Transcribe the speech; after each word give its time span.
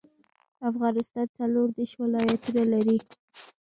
افغانستان 0.69 1.27
څلوردیش 1.37 1.91
ولایتونه 2.01 2.63
لري. 2.73 2.97